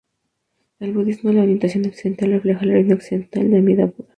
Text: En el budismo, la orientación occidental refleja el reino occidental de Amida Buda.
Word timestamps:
En 0.79 0.87
el 0.89 0.95
budismo, 0.95 1.31
la 1.31 1.43
orientación 1.43 1.85
occidental 1.85 2.31
refleja 2.31 2.63
el 2.65 2.71
reino 2.71 2.95
occidental 2.95 3.51
de 3.51 3.57
Amida 3.59 3.85
Buda. 3.85 4.09